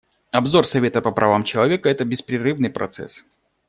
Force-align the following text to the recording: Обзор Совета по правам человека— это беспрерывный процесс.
Обзор 0.31 0.65
Совета 0.65 0.99
по 0.99 1.11
правам 1.11 1.43
человека— 1.43 1.87
это 1.89 2.05
беспрерывный 2.05 2.71
процесс. 2.71 3.23